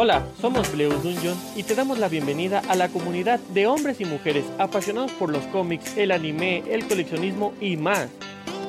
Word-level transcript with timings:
Hola, 0.00 0.24
somos 0.40 0.70
Bleus 0.70 1.02
Dungeon 1.02 1.36
y 1.56 1.64
te 1.64 1.74
damos 1.74 1.98
la 1.98 2.08
bienvenida 2.08 2.62
a 2.68 2.76
la 2.76 2.88
comunidad 2.88 3.40
de 3.52 3.66
hombres 3.66 4.00
y 4.00 4.04
mujeres 4.04 4.44
apasionados 4.56 5.10
por 5.10 5.28
los 5.28 5.44
cómics, 5.46 5.96
el 5.96 6.12
anime, 6.12 6.62
el 6.70 6.86
coleccionismo 6.86 7.52
y 7.60 7.76
más. 7.76 8.06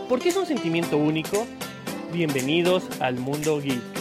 ¿Por 0.09 0.17
qué 0.19 0.29
es 0.29 0.37
un 0.37 0.47
sentimiento 0.47 0.97
único? 0.97 1.45
Bienvenidos 2.11 2.83
al 2.99 3.19
mundo 3.19 3.61
geek. 3.61 3.98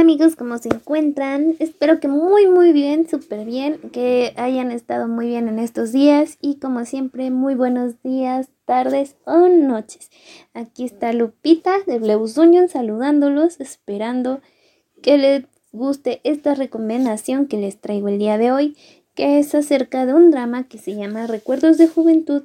Hola 0.00 0.12
amigos, 0.12 0.34
¿cómo 0.34 0.56
se 0.56 0.70
encuentran? 0.70 1.56
Espero 1.58 2.00
que 2.00 2.08
muy 2.08 2.48
muy 2.48 2.72
bien, 2.72 3.06
súper 3.06 3.44
bien, 3.44 3.78
que 3.92 4.32
hayan 4.36 4.70
estado 4.72 5.08
muy 5.08 5.26
bien 5.26 5.46
en 5.46 5.58
estos 5.58 5.92
días 5.92 6.38
y 6.40 6.54
como 6.54 6.86
siempre 6.86 7.30
muy 7.30 7.54
buenos 7.54 8.02
días, 8.02 8.48
tardes 8.64 9.16
o 9.26 9.48
noches. 9.48 10.10
Aquí 10.54 10.84
está 10.84 11.12
Lupita 11.12 11.74
de 11.86 11.98
Bleus 11.98 12.38
Union 12.38 12.70
saludándolos, 12.70 13.60
esperando 13.60 14.40
que 15.02 15.18
les 15.18 15.44
guste 15.70 16.22
esta 16.24 16.54
recomendación 16.54 17.46
que 17.46 17.58
les 17.58 17.78
traigo 17.78 18.08
el 18.08 18.18
día 18.18 18.38
de 18.38 18.52
hoy, 18.52 18.78
que 19.14 19.38
es 19.38 19.54
acerca 19.54 20.06
de 20.06 20.14
un 20.14 20.30
drama 20.30 20.66
que 20.66 20.78
se 20.78 20.94
llama 20.94 21.26
Recuerdos 21.26 21.76
de 21.76 21.88
Juventud 21.88 22.44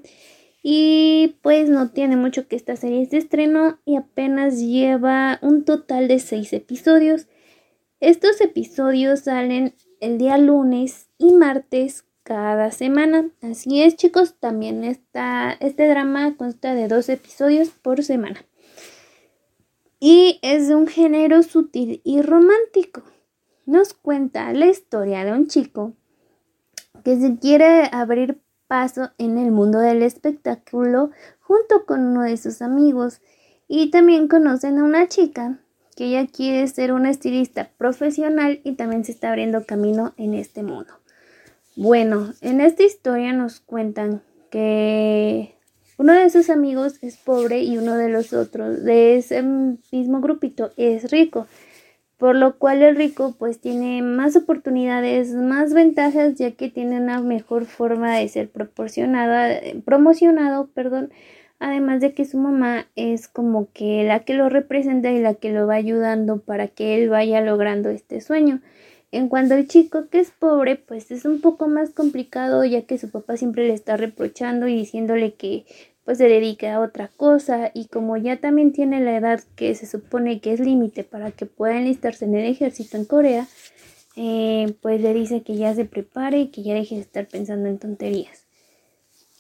y 0.62 1.36
pues 1.42 1.70
no 1.70 1.92
tiene 1.92 2.18
mucho 2.18 2.50
que 2.50 2.58
esta 2.58 2.76
serie 2.76 3.04
es 3.04 3.12
de 3.12 3.20
estreno 3.20 3.78
y 3.86 3.96
apenas 3.96 4.60
lleva 4.60 5.40
un 5.42 5.64
total 5.64 6.10
de 6.10 6.20
seis 6.20 6.52
episodios. 6.52 7.28
Estos 8.06 8.40
episodios 8.40 9.22
salen 9.22 9.74
el 10.00 10.20
día 10.20 10.38
lunes 10.38 11.10
y 11.18 11.34
martes 11.34 12.06
cada 12.22 12.70
semana. 12.70 13.32
Así 13.42 13.82
es 13.82 13.96
chicos, 13.96 14.36
también 14.40 14.84
está, 14.84 15.54
este 15.60 15.88
drama 15.88 16.38
consta 16.38 16.76
de 16.76 16.88
dos 16.88 17.10
episodios 17.10 17.70
por 17.70 18.04
semana. 18.04 18.46
Y 20.00 20.38
es 20.44 20.68
de 20.68 20.76
un 20.76 20.86
género 20.86 21.42
sutil 21.42 22.02
y 22.04 22.22
romántico. 22.22 23.02
Nos 23.66 23.96
cuenta 23.96 24.54
la 24.54 24.68
historia 24.68 25.26
de 25.26 25.32
un 25.32 25.48
chico 25.48 25.94
que 27.04 27.20
se 27.20 27.40
quiere 27.40 27.90
abrir 27.92 28.40
paso 28.68 29.14
en 29.18 29.40
el 29.40 29.50
mundo 29.50 29.80
del 29.80 30.04
espectáculo 30.04 31.10
junto 31.40 31.88
con 31.88 32.06
uno 32.06 32.22
de 32.22 32.38
sus 32.38 32.62
amigos 32.62 33.20
y 33.68 33.90
también 33.90 34.28
conocen 34.28 34.78
a 34.78 34.84
una 34.84 35.08
chica 35.08 35.60
que 35.96 36.06
ella 36.06 36.28
quiere 36.28 36.68
ser 36.68 36.92
una 36.92 37.10
estilista 37.10 37.70
profesional 37.78 38.60
y 38.64 38.74
también 38.74 39.06
se 39.06 39.12
está 39.12 39.30
abriendo 39.30 39.66
camino 39.66 40.14
en 40.18 40.34
este 40.34 40.64
mundo. 40.64 40.94
Bueno, 41.76 42.34
en 42.42 42.62
esta 42.62 42.84
historia 42.84 43.34
nos 43.34 43.60
cuentan 43.60 44.22
que 44.50 45.56
uno 45.98 46.14
de 46.14 46.30
sus 46.30 46.50
amigos 46.50 47.00
es 47.02 47.18
pobre 47.18 47.64
y 47.64 47.78
uno 47.78 47.96
de 47.96 48.10
los 48.10 48.34
otros 48.34 48.84
de 48.84 49.18
ese 49.18 49.44
mismo 49.92 50.22
grupito 50.22 50.72
es 50.78 51.12
rico 51.12 51.48
por 52.18 52.36
lo 52.36 52.58
cual 52.58 52.82
el 52.82 52.96
rico 52.96 53.36
pues 53.38 53.60
tiene 53.60 54.02
más 54.02 54.36
oportunidades, 54.36 55.34
más 55.34 55.74
ventajas 55.74 56.36
ya 56.36 56.52
que 56.52 56.70
tiene 56.70 57.00
una 57.00 57.22
mejor 57.22 57.66
forma 57.66 58.18
de 58.18 58.28
ser 58.30 58.50
proporcionada, 58.50 59.60
promocionado, 59.84 60.68
perdón, 60.68 61.12
además 61.60 62.02
de 62.02 62.14
que 62.14 62.26
su 62.26 62.38
mamá 62.38 62.88
es 62.96 63.28
como 63.28 63.72
que 63.72 64.04
la 64.04 64.22
que 64.22 64.34
lo 64.34 64.50
representa 64.50 65.12
y 65.12 65.20
la 65.20 65.36
que 65.36 65.52
lo 65.52 65.68
va 65.68 65.76
ayudando 65.76 66.40
para 66.40 66.68
que 66.68 66.96
él 67.02 67.10
vaya 67.10 67.42
logrando 67.42 67.90
este 67.90 68.22
sueño. 68.22 68.62
En 69.12 69.30
cuanto 69.30 69.54
al 69.54 69.68
chico 69.68 70.10
que 70.10 70.20
es 70.20 70.32
pobre, 70.32 70.76
pues 70.76 71.12
es 71.12 71.26
un 71.26 71.40
poco 71.40 71.68
más 71.68 71.92
complicado 71.92 72.66
ya 72.66 72.82
que 72.82 72.98
su 72.98 73.10
papá 73.10 73.38
siempre 73.38 73.68
le 73.68 73.74
está 73.74 73.98
reprochando 73.98 74.68
y 74.68 74.76
diciéndole 74.76 75.36
que 75.36 75.66
pues 76.04 76.20
se 76.20 76.28
dedica 76.28 76.76
a 76.76 76.82
otra 76.82 77.10
cosa 77.18 77.72
y 77.74 77.88
como 77.88 78.16
ya 78.18 78.38
también 78.38 78.72
tiene 78.72 79.00
la 79.02 79.18
edad 79.18 79.42
que 79.56 79.74
se 79.74 79.88
supone 79.88 80.40
que 80.40 80.54
es 80.54 80.60
límite 80.60 81.04
para 81.04 81.32
que 81.32 81.48
pueda 81.48 81.78
enlistarse 81.78 82.26
en 82.26 82.36
el 82.36 82.46
ejército 82.46 82.96
en 82.96 83.06
Corea, 83.06 83.48
eh, 84.16 84.76
pues 84.82 85.02
le 85.02 85.14
dice 85.14 85.42
que 85.42 85.56
ya 85.56 85.74
se 85.74 85.86
prepare 85.86 86.40
y 86.42 86.48
que 86.48 86.62
ya 86.62 86.76
deje 86.76 86.96
de 86.96 87.02
estar 87.02 87.28
pensando 87.28 87.68
en 87.70 87.80
tonterías. 87.80 88.45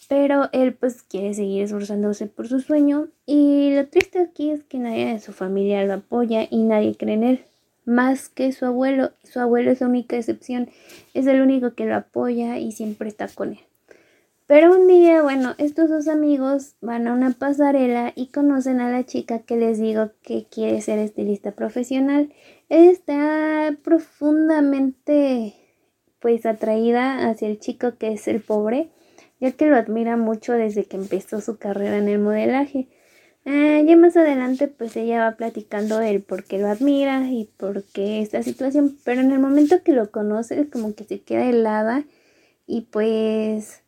Pero 0.07 0.49
él 0.51 0.73
pues 0.73 1.01
quiere 1.01 1.33
seguir 1.33 1.63
esforzándose 1.63 2.27
por 2.27 2.47
su 2.47 2.59
sueño 2.59 3.07
y 3.25 3.73
lo 3.75 3.87
triste 3.87 4.19
aquí 4.19 4.51
es 4.51 4.63
que 4.63 4.77
nadie 4.77 5.07
de 5.07 5.19
su 5.19 5.33
familia 5.33 5.83
lo 5.85 5.93
apoya 5.93 6.47
y 6.49 6.63
nadie 6.63 6.95
cree 6.95 7.15
en 7.15 7.23
él. 7.23 7.45
Más 7.85 8.29
que 8.29 8.51
su 8.51 8.65
abuelo, 8.65 9.11
su 9.23 9.39
abuelo 9.39 9.71
es 9.71 9.81
la 9.81 9.87
única 9.87 10.15
excepción, 10.15 10.69
es 11.13 11.27
el 11.27 11.41
único 11.41 11.73
que 11.75 11.85
lo 11.85 11.95
apoya 11.95 12.57
y 12.57 12.71
siempre 12.71 13.09
está 13.09 13.27
con 13.27 13.53
él. 13.53 13.59
Pero 14.47 14.75
un 14.75 14.87
día, 14.87 15.23
bueno, 15.23 15.55
estos 15.57 15.89
dos 15.89 16.07
amigos 16.07 16.75
van 16.79 17.07
a 17.07 17.13
una 17.13 17.31
pasarela 17.31 18.13
y 18.15 18.27
conocen 18.27 18.79
a 18.79 18.91
la 18.91 19.03
chica 19.03 19.39
que 19.39 19.57
les 19.57 19.79
digo 19.79 20.11
que 20.21 20.45
quiere 20.45 20.81
ser 20.81 20.99
estilista 20.99 21.51
profesional. 21.51 22.31
Está 22.69 23.75
profundamente 23.83 25.55
pues 26.19 26.45
atraída 26.45 27.27
hacia 27.27 27.47
el 27.47 27.59
chico 27.59 27.97
que 27.97 28.13
es 28.13 28.27
el 28.27 28.39
pobre, 28.39 28.91
ya 29.39 29.51
que 29.51 29.65
lo 29.65 29.75
admira 29.75 30.17
mucho 30.17 30.53
desde 30.53 30.85
que 30.85 30.97
empezó 30.97 31.41
su 31.41 31.57
carrera 31.57 31.97
en 31.97 32.07
el 32.07 32.19
modelaje. 32.19 32.87
Eh, 33.45 33.83
ya 33.87 33.95
más 33.95 34.17
adelante 34.17 34.67
pues 34.67 34.95
ella 34.95 35.19
va 35.19 35.37
platicando 35.37 36.01
el 36.01 36.23
por 36.23 36.45
qué 36.45 36.57
lo 36.57 36.67
admira 36.67 37.29
y 37.29 37.45
por 37.57 37.83
qué 37.83 38.21
esta 38.21 38.41
situación, 38.41 38.97
pero 39.03 39.21
en 39.21 39.31
el 39.31 39.39
momento 39.39 39.83
que 39.83 39.91
lo 39.91 40.09
conoce 40.09 40.67
como 40.69 40.95
que 40.95 41.03
se 41.03 41.21
queda 41.21 41.47
helada 41.47 42.05
y 42.65 42.81
pues 42.81 43.83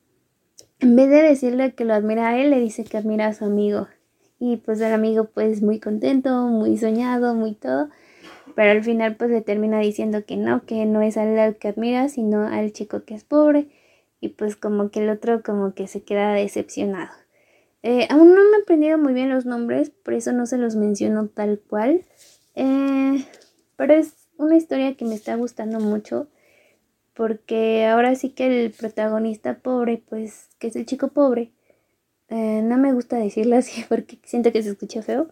en 0.79 0.95
vez 0.95 1.09
de 1.09 1.23
decirle 1.23 1.73
que 1.73 1.85
lo 1.85 1.93
admira 1.93 2.29
a 2.29 2.37
él, 2.39 2.51
le 2.51 2.59
dice 2.59 2.83
que 2.83 2.97
admira 2.97 3.27
a 3.27 3.33
su 3.33 3.45
amigo. 3.45 3.87
Y 4.39 4.57
pues 4.57 4.79
el 4.81 4.93
amigo 4.93 5.25
pues 5.33 5.63
muy 5.63 5.79
contento, 5.79 6.47
muy 6.47 6.77
soñado, 6.77 7.33
muy 7.33 7.53
todo. 7.55 7.89
Pero 8.55 8.71
al 8.71 8.83
final 8.83 9.15
pues 9.15 9.31
le 9.31 9.41
termina 9.41 9.79
diciendo 9.79 10.23
que 10.25 10.37
no, 10.37 10.65
que 10.65 10.85
no 10.85 11.01
es 11.01 11.17
al 11.17 11.57
que 11.57 11.67
admira, 11.67 12.09
sino 12.09 12.47
al 12.47 12.71
chico 12.73 13.03
que 13.05 13.15
es 13.15 13.23
pobre. 13.23 13.67
Y 14.19 14.29
pues 14.29 14.55
como 14.55 14.89
que 14.89 15.03
el 15.03 15.09
otro 15.09 15.43
como 15.43 15.73
que 15.73 15.87
se 15.87 16.03
queda 16.03 16.33
decepcionado. 16.33 17.11
Eh, 17.83 18.07
aún 18.09 18.35
no 18.35 18.41
me 18.51 18.57
he 18.57 18.61
aprendido 18.61 18.97
muy 18.97 19.13
bien 19.13 19.29
los 19.29 19.45
nombres, 19.45 19.89
por 19.89 20.13
eso 20.13 20.33
no 20.33 20.45
se 20.45 20.57
los 20.57 20.75
menciono 20.75 21.27
tal 21.27 21.59
cual. 21.59 22.05
Eh, 22.55 23.25
pero 23.75 23.93
es 23.93 24.13
una 24.37 24.57
historia 24.57 24.95
que 24.95 25.05
me 25.05 25.15
está 25.15 25.35
gustando 25.35 25.79
mucho 25.79 26.27
porque 27.17 27.87
ahora 27.87 28.13
sí 28.15 28.29
que 28.29 28.65
el 28.65 28.71
protagonista 28.71 29.57
pobre, 29.57 30.03
pues, 30.07 30.49
que 30.59 30.67
es 30.67 30.75
el 30.75 30.85
chico 30.85 31.07
pobre, 31.09 31.51
eh, 32.29 32.61
no 32.63 32.77
me 32.77 32.93
gusta 32.93 33.17
decirlo 33.17 33.55
así 33.57 33.83
porque 33.89 34.19
siento 34.23 34.51
que 34.51 34.61
se 34.63 34.69
escucha 34.69 35.01
feo, 35.01 35.29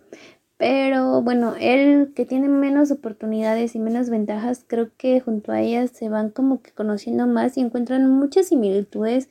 pero 0.57 1.21
bueno, 1.21 1.55
él 1.59 2.13
que 2.15 2.25
tiene 2.25 2.47
menos 2.47 2.91
oportunidades 2.91 3.75
y 3.75 3.79
menos 3.79 4.09
ventajas, 4.09 4.63
creo 4.65 4.91
que 4.97 5.19
junto 5.19 5.51
a 5.51 5.61
ellas 5.61 5.91
se 5.91 6.09
van 6.09 6.29
como 6.29 6.61
que 6.61 6.71
conociendo 6.71 7.27
más 7.27 7.57
y 7.57 7.61
encuentran 7.61 8.09
muchas 8.09 8.47
similitudes, 8.47 9.29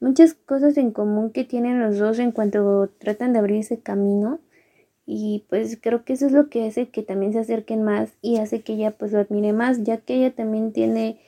muchas 0.00 0.34
cosas 0.34 0.76
en 0.76 0.90
común 0.92 1.30
que 1.30 1.44
tienen 1.44 1.80
los 1.80 1.98
dos 1.98 2.18
en 2.18 2.32
cuanto 2.32 2.90
tratan 2.98 3.32
de 3.32 3.38
abrir 3.40 3.60
ese 3.60 3.80
camino. 3.80 4.40
Y 5.06 5.46
pues 5.48 5.78
creo 5.80 6.04
que 6.04 6.14
eso 6.14 6.26
es 6.26 6.32
lo 6.32 6.48
que 6.50 6.66
hace 6.66 6.88
que 6.88 7.02
también 7.02 7.32
se 7.32 7.38
acerquen 7.40 7.84
más 7.84 8.12
y 8.22 8.38
hace 8.38 8.62
que 8.62 8.74
ella 8.74 8.90
pues 8.92 9.12
lo 9.12 9.20
admire 9.20 9.52
más, 9.52 9.84
ya 9.84 9.98
que 9.98 10.14
ella 10.16 10.34
también 10.34 10.72
tiene 10.72 11.20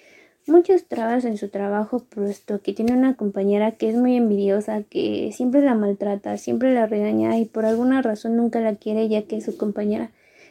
muchas 0.48 0.84
trabas 0.84 1.24
en 1.24 1.36
su 1.36 1.48
trabajo, 1.48 2.00
puesto 2.08 2.60
que 2.60 2.72
tiene 2.72 2.92
una 2.92 3.16
compañera 3.16 3.72
que 3.72 3.88
es 3.88 3.96
muy 3.96 4.16
envidiosa, 4.16 4.82
que 4.82 5.30
siempre 5.32 5.62
la 5.62 5.74
maltrata, 5.74 6.36
siempre 6.36 6.74
la 6.74 6.86
regaña 6.86 7.38
y 7.38 7.44
por 7.44 7.64
alguna 7.64 8.02
razón 8.02 8.36
nunca 8.36 8.60
la 8.60 8.76
quiere 8.76 9.08
ya 9.08 9.22
que 9.22 9.40
su 9.40 9.56
compañera 9.56 10.10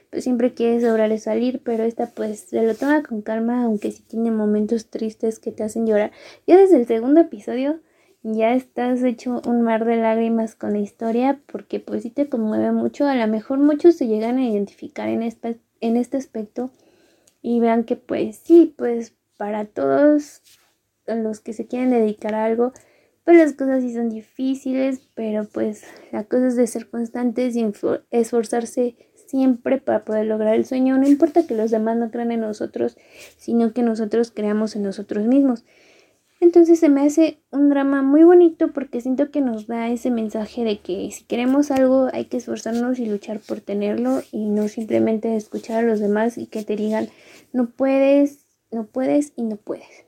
pues 0.09 0.23
siempre 0.23 0.53
quiere 0.53 0.79
sobrarle 0.81 1.17
salir, 1.17 1.61
pero 1.63 1.83
esta 1.83 2.07
pues 2.07 2.39
se 2.39 2.63
lo 2.63 2.75
toma 2.75 3.03
con 3.03 3.21
calma, 3.21 3.63
aunque 3.63 3.91
sí 3.91 4.03
tiene 4.07 4.31
momentos 4.31 4.87
tristes 4.87 5.39
que 5.39 5.51
te 5.51 5.63
hacen 5.63 5.85
llorar. 5.85 6.11
Ya 6.45 6.57
desde 6.57 6.77
el 6.77 6.87
segundo 6.87 7.21
episodio 7.21 7.79
ya 8.23 8.53
estás 8.53 9.03
hecho 9.03 9.41
un 9.45 9.61
mar 9.61 9.85
de 9.85 9.97
lágrimas 9.97 10.55
con 10.55 10.73
la 10.73 10.79
historia 10.79 11.39
porque 11.45 11.79
pues 11.79 12.03
sí 12.03 12.09
te 12.09 12.29
conmueve 12.29 12.71
mucho, 12.71 13.05
a 13.05 13.15
lo 13.15 13.27
mejor 13.27 13.59
muchos 13.59 13.95
se 13.95 14.07
llegan 14.07 14.37
a 14.37 14.47
identificar 14.47 15.07
en 15.09 15.23
este, 15.23 15.59
en 15.81 15.97
este 15.97 16.17
aspecto 16.17 16.71
y 17.41 17.59
vean 17.59 17.83
que 17.83 17.95
pues 17.95 18.37
sí, 18.37 18.73
pues 18.77 19.13
para 19.37 19.65
todos 19.65 20.41
los 21.05 21.39
que 21.39 21.53
se 21.53 21.67
quieren 21.67 21.91
dedicar 21.91 22.35
a 22.35 22.45
algo, 22.45 22.73
pues 23.23 23.37
las 23.37 23.53
cosas 23.53 23.83
sí 23.83 23.93
son 23.93 24.09
difíciles, 24.09 25.07
pero 25.13 25.45
pues 25.45 25.83
la 26.11 26.23
cosa 26.23 26.47
es 26.47 26.55
de 26.55 26.67
ser 26.67 26.89
constantes 26.89 27.55
y 27.55 27.65
esforzarse 28.11 28.95
siempre 29.27 29.79
para 29.79 30.05
poder 30.05 30.25
lograr 30.25 30.55
el 30.55 30.65
sueño. 30.65 30.97
No 30.97 31.07
importa 31.07 31.45
que 31.45 31.55
los 31.55 31.71
demás 31.71 31.97
no 31.97 32.09
crean 32.09 32.31
en 32.31 32.41
nosotros, 32.41 32.97
sino 33.37 33.73
que 33.73 33.83
nosotros 33.83 34.31
creamos 34.31 34.75
en 34.75 34.83
nosotros 34.83 35.25
mismos. 35.25 35.65
Entonces 36.39 36.79
se 36.79 36.87
me 36.87 37.01
hace 37.01 37.41
un 37.51 37.69
drama 37.69 38.03
muy 38.03 38.23
bonito 38.23 38.71
porque 38.71 39.01
siento 39.01 39.31
que 39.31 39.41
nos 39.41 39.65
da 39.65 39.89
ese 39.89 40.11
mensaje 40.11 40.63
de 40.63 40.79
que 40.79 41.09
si 41.11 41.23
queremos 41.25 41.71
algo 41.71 42.09
hay 42.13 42.25
que 42.25 42.37
esforzarnos 42.37 42.99
y 42.99 43.07
luchar 43.07 43.39
por 43.39 43.59
tenerlo 43.59 44.21
y 44.31 44.49
no 44.49 44.67
simplemente 44.67 45.35
escuchar 45.35 45.83
a 45.83 45.87
los 45.87 45.99
demás 45.99 46.37
y 46.37 46.45
que 46.45 46.63
te 46.63 46.75
digan 46.75 47.09
no 47.53 47.71
puedes, 47.71 48.45
no 48.71 48.85
puedes 48.85 49.33
y 49.35 49.43
no 49.43 49.57
puedes. 49.57 50.05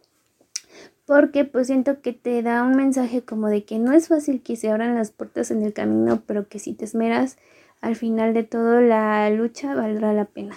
porque 1.05 1.43
pues 1.43 1.67
siento 1.67 2.01
que 2.01 2.13
te 2.13 2.43
da 2.43 2.63
un 2.63 2.75
mensaje 2.75 3.23
como 3.23 3.47
de 3.47 3.63
que 3.65 3.79
no 3.79 3.93
es 3.93 4.09
fácil 4.09 4.43
que 4.43 4.55
se 4.55 4.69
abran 4.69 4.95
las 4.95 5.11
puertas 5.11 5.49
en 5.49 5.63
el 5.63 5.73
camino, 5.73 6.21
pero 6.27 6.47
que 6.47 6.59
si 6.59 6.73
te 6.73 6.85
esmeras, 6.85 7.37
al 7.81 7.95
final 7.95 8.33
de 8.33 8.43
todo 8.43 8.81
la 8.81 9.29
lucha 9.31 9.73
valdrá 9.73 10.13
la 10.13 10.25
pena. 10.25 10.55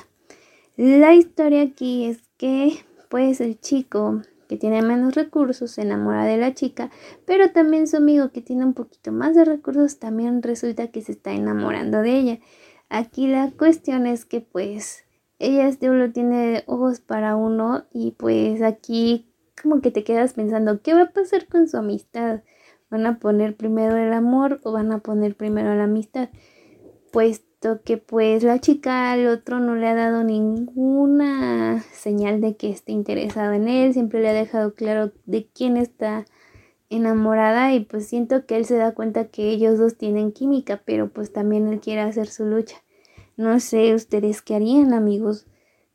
La 0.77 1.15
historia 1.15 1.63
aquí 1.63 2.07
es 2.07 2.19
que 2.37 2.79
pues 3.09 3.41
el 3.41 3.61
chico 3.61 4.23
que 4.49 4.57
tiene 4.57 4.83
menos 4.83 5.15
recursos 5.15 5.71
se 5.71 5.83
enamora 5.83 6.25
de 6.25 6.37
la 6.37 6.55
chica, 6.55 6.91
pero 7.25 7.53
también 7.53 7.87
su 7.87 7.97
amigo 7.97 8.33
que 8.33 8.43
tiene 8.43 8.65
un 8.65 8.75
poquito 8.75 9.13
más 9.13 9.35
de 9.35 9.45
recursos 9.45 9.99
también 9.99 10.43
resulta 10.43 10.89
que 10.89 11.01
se 11.03 11.13
está 11.13 11.33
enamorando 11.33 12.03
de 12.03 12.19
ella. 12.19 12.39
Aquí 12.89 13.29
la 13.29 13.51
cuestión 13.51 14.07
es 14.07 14.25
que 14.25 14.41
pues 14.41 15.05
ella 15.43 15.71
solo 15.73 16.13
tiene 16.13 16.63
ojos 16.67 17.01
para 17.01 17.37
uno 17.37 17.85
y 17.93 18.13
pues 18.13 18.63
aquí 18.63 19.29
como 19.61 19.81
que 19.81 19.91
te 19.91 20.05
quedas 20.05 20.35
pensando, 20.35 20.83
¿qué 20.83 20.95
va 20.95 21.03
a 21.03 21.11
pasar 21.11 21.47
con 21.49 21.69
su 21.69 21.77
amistad? 21.77 22.43
¿Van 22.91 23.07
a 23.07 23.19
poner 23.19 23.57
primero 23.57 23.97
el 23.97 24.13
amor 24.13 24.61
o 24.63 24.73
van 24.73 24.93
a 24.93 24.99
poner 24.99 25.37
primero 25.37 25.75
la 25.75 25.85
amistad? 25.85 26.29
Puesto 27.11 27.83
que 27.85 27.97
pues 27.97 28.45
la 28.45 28.61
chica 28.61 29.11
al 29.13 29.27
otro 29.27 29.59
no 29.59 29.75
le 29.75 29.89
ha 29.89 29.95
dado 29.95 30.23
ninguna 30.23 31.83
señal 31.93 32.41
de 32.41 32.57
que 32.57 32.71
esté 32.71 32.93
interesado 32.93 33.53
en 33.53 33.69
él, 33.69 33.93
siempre 33.93 34.21
le 34.21 34.29
ha 34.29 34.35
dejado 34.35 34.75
claro 34.75 35.13
de 35.27 35.49
quién 35.53 35.77
está 35.77 36.25
enamorada 36.89 37.75
y 37.75 37.81
pues 37.81 38.07
siento 38.07 38.47
que 38.47 38.57
él 38.57 38.65
se 38.65 38.77
da 38.77 38.95
cuenta 38.95 39.29
que 39.29 39.51
ellos 39.51 39.79
dos 39.79 39.97
tienen 39.97 40.31
química, 40.31 40.83
pero 40.85 41.09
pues 41.09 41.33
también 41.33 41.67
él 41.67 41.81
quiere 41.81 42.03
hacer 42.03 42.29
su 42.29 42.45
lucha. 42.45 42.77
No 43.37 43.61
sé 43.61 43.95
ustedes 43.95 44.43
qué 44.43 44.55
harían 44.55 44.93
amigos, 44.93 45.47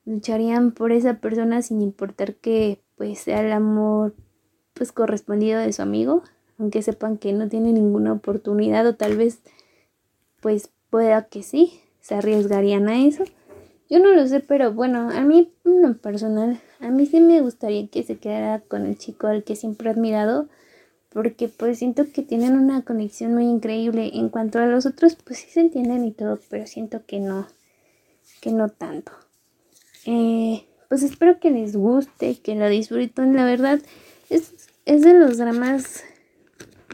lucharían 0.06 0.72
por 0.72 0.92
esa 0.92 1.16
persona 1.16 1.62
sin 1.62 1.81
importar 1.81 2.36
que 2.36 2.81
pues 2.95 3.19
sea 3.19 3.42
el 3.42 3.51
amor 3.51 4.16
pues 4.74 4.92
correspondido 4.92 5.60
de 5.60 5.74
su 5.74 5.81
amigo, 5.81 6.24
aunque 6.57 6.81
sepan 6.81 7.18
que 7.18 7.34
no 7.34 7.48
tiene 7.48 7.74
ninguna 7.74 8.13
oportunidad 8.13 8.86
o 8.88 8.95
tal 8.95 9.18
vez 9.18 9.42
pues 10.42 10.69
pueda 10.89 11.24
que 11.28 11.44
sí, 11.44 11.80
se 12.00 12.16
arriesgarían 12.16 12.88
a 12.88 13.06
eso. 13.06 13.24
Yo 13.90 14.00
no 14.00 14.13
lo 14.13 14.28
sé, 14.28 14.40
pero 14.40 14.74
bueno, 14.74 15.10
a 15.12 15.22
mí 15.22 15.51
en 15.66 15.81
lo 15.81 15.98
personal, 15.98 16.60
a 16.80 16.90
mí 16.90 17.06
sí 17.06 17.22
me 17.22 17.42
gustaría 17.42 17.88
que 17.88 18.04
se 18.04 18.18
quedara 18.18 18.60
con 18.60 18.86
el 18.86 18.98
chico 18.98 19.28
al 19.28 19.44
que 19.44 19.56
siempre 19.56 19.90
he 19.90 19.94
admirado, 19.94 20.48
porque 21.09 21.48
pues 21.48 21.80
siento 21.80 22.06
que 22.12 22.21
tienen 22.21 22.57
una 22.57 22.83
conexión 22.83 23.33
muy 23.33 23.45
increíble. 23.45 24.12
En 24.13 24.30
cuanto 24.30 24.59
a 24.59 24.65
los 24.65 24.86
otros, 24.86 25.15
pues 25.15 25.39
sí 25.39 25.50
se 25.50 25.62
entienden 25.62 26.06
y 26.06 26.12
todo, 26.12 26.39
pero 26.50 26.68
siento 26.68 27.06
que 27.06 27.19
no, 27.19 27.48
que 28.42 28.51
no 28.51 28.69
tanto. 28.69 29.12
Eh, 30.06 30.65
pues 30.89 31.04
espero 31.04 31.39
que 31.39 31.51
les 31.51 31.75
guste, 31.75 32.36
que 32.36 32.56
lo 32.56 32.69
disfruten. 32.69 33.36
La 33.36 33.45
verdad, 33.45 33.80
es, 34.30 34.69
es 34.86 35.01
de 35.01 35.13
los 35.13 35.38
dramas 35.38 36.04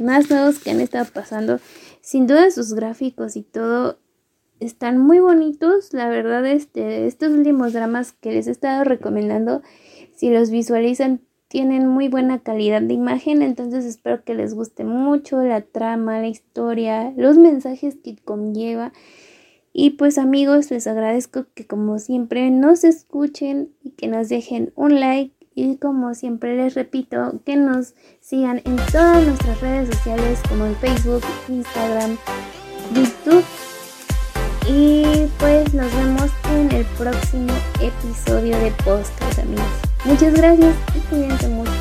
más 0.01 0.29
nuevos 0.29 0.59
que 0.59 0.71
han 0.71 0.79
estado 0.79 1.05
pasando. 1.11 1.59
Sin 2.01 2.27
duda 2.27 2.51
sus 2.51 2.73
gráficos 2.73 3.35
y 3.35 3.43
todo 3.43 3.99
están 4.59 4.97
muy 4.97 5.19
bonitos. 5.19 5.93
La 5.93 6.09
verdad, 6.09 6.45
este, 6.45 7.07
estos 7.07 7.31
últimos 7.31 7.73
dramas 7.73 8.13
que 8.13 8.31
les 8.31 8.47
he 8.47 8.51
estado 8.51 8.83
recomendando, 8.83 9.61
si 10.15 10.29
los 10.29 10.49
visualizan, 10.49 11.21
tienen 11.53 11.87
muy 11.87 12.07
buena 12.07 12.39
calidad 12.39 12.81
de 12.81 12.95
imagen. 12.95 13.43
Entonces 13.43 13.85
espero 13.85 14.23
que 14.23 14.33
les 14.33 14.55
guste 14.55 14.83
mucho 14.83 15.39
la 15.43 15.61
trama, 15.61 16.19
la 16.19 16.27
historia, 16.27 17.13
los 17.15 17.37
mensajes 17.37 17.95
que 18.03 18.15
conlleva. 18.15 18.91
Y 19.71 19.91
pues 19.91 20.17
amigos, 20.17 20.71
les 20.71 20.87
agradezco 20.87 21.45
que 21.53 21.67
como 21.67 21.99
siempre 21.99 22.49
nos 22.49 22.83
escuchen 22.83 23.69
y 23.83 23.91
que 23.91 24.07
nos 24.07 24.29
dejen 24.29 24.73
un 24.75 24.99
like 24.99 25.35
y 25.53 25.77
como 25.77 26.15
siempre 26.15 26.57
les 26.57 26.73
repito 26.73 27.39
que 27.45 27.55
nos 27.55 27.93
sigan 28.19 28.63
en 28.65 28.75
todas 28.91 29.23
nuestras 29.23 29.61
redes 29.61 29.89
sociales 29.89 30.39
como 30.49 30.65
en 30.65 30.75
Facebook, 30.77 31.21
Instagram, 31.49 32.17
YouTube. 32.95 33.45
Y 34.67 35.27
pues 35.37 35.71
nos 35.75 35.95
vemos 35.95 36.31
en 36.51 36.71
el 36.71 36.85
próximo 36.97 37.53
episodio 37.79 38.57
de 38.57 38.71
podcast 38.83 39.37
amigos. 39.37 39.92
Muchas 40.05 40.33
gracias 40.33 40.75
y 40.95 40.99
cuídense 40.99 41.47
mucho. 41.47 41.71